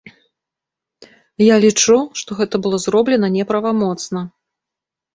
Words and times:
Я 1.43 1.55
лічу, 1.67 1.97
што 2.23 2.39
гэта 2.41 2.55
было 2.65 2.83
зроблена 2.89 3.27
неправамоцна. 3.39 4.29